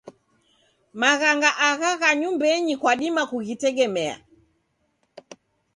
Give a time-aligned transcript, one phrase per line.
[1.01, 4.15] Maghanga agha gha nyumbenyi kwadima kughitegemea.